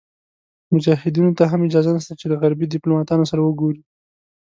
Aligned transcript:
مجاهدینو 0.73 1.31
ته 1.37 1.43
هم 1.51 1.61
اجازه 1.67 1.91
نشته 1.95 2.13
چې 2.19 2.25
له 2.31 2.35
غربي 2.41 2.65
دیپلوماتانو 2.69 3.29
سره 3.31 3.41
وګوري. 3.43 3.81